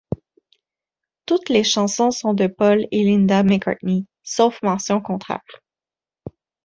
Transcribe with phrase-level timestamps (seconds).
[1.27, 5.45] Toutes les chansons sont de Paul et Linda McCartney, sauf mention contraire.